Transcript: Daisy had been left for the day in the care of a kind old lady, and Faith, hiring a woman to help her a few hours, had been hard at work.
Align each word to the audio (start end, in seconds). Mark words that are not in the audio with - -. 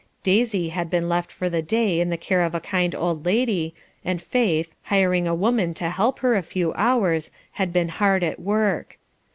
Daisy 0.23 0.69
had 0.69 0.89
been 0.89 1.07
left 1.07 1.31
for 1.31 1.47
the 1.47 1.61
day 1.61 1.99
in 1.99 2.09
the 2.09 2.17
care 2.17 2.41
of 2.41 2.55
a 2.55 2.59
kind 2.59 2.95
old 2.95 3.23
lady, 3.23 3.75
and 4.03 4.19
Faith, 4.19 4.73
hiring 4.85 5.27
a 5.27 5.35
woman 5.35 5.75
to 5.75 5.91
help 5.91 6.17
her 6.21 6.33
a 6.35 6.41
few 6.41 6.73
hours, 6.73 7.29
had 7.51 7.71
been 7.71 7.89
hard 7.89 8.23
at 8.23 8.39
work. 8.39 8.97